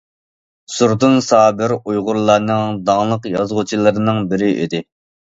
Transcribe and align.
زوردۇن 0.75 1.17
سابىر 1.25 1.73
ئۇيغۇرلارنىڭ 1.75 2.79
داڭلىق 2.87 3.27
يازغۇچىلىرىنىڭ 3.33 4.23
بىرى 4.33 4.49
ئىدى. 4.63 4.81